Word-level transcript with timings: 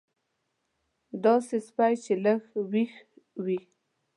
داسې 1.23 1.57
سپی 1.67 1.93
چې 2.03 2.13
لږ 2.25 2.41
وېښ 2.71 2.93
وي. 3.43 3.59